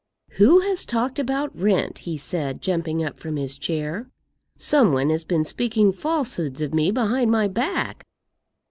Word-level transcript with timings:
"Who 0.39 0.61
has 0.61 0.83
talked 0.83 1.19
about 1.19 1.55
rent?" 1.55 1.99
he 1.99 2.17
said, 2.17 2.59
jumping 2.59 3.05
up 3.05 3.19
from 3.19 3.35
his 3.35 3.55
chair. 3.55 4.09
"Some 4.57 4.93
one 4.93 5.11
has 5.11 5.23
been 5.23 5.45
speaking 5.45 5.91
falsehoods 5.91 6.59
of 6.59 6.73
me 6.73 6.89
behind 6.89 7.29
my 7.29 7.47
back." 7.47 8.03